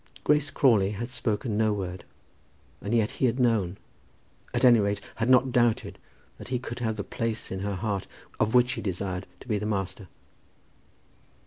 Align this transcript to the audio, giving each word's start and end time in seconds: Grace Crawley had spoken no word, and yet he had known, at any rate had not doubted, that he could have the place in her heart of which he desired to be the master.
Grace 0.23 0.49
Crawley 0.49 0.93
had 0.93 1.09
spoken 1.09 1.55
no 1.59 1.73
word, 1.73 2.05
and 2.81 2.91
yet 2.95 3.11
he 3.11 3.27
had 3.27 3.39
known, 3.39 3.77
at 4.51 4.65
any 4.65 4.79
rate 4.79 4.99
had 5.17 5.29
not 5.29 5.51
doubted, 5.51 5.99
that 6.39 6.47
he 6.47 6.57
could 6.57 6.79
have 6.79 6.95
the 6.95 7.03
place 7.03 7.51
in 7.51 7.59
her 7.59 7.75
heart 7.75 8.07
of 8.39 8.55
which 8.55 8.71
he 8.71 8.81
desired 8.81 9.27
to 9.41 9.47
be 9.47 9.59
the 9.59 9.67
master. 9.67 10.07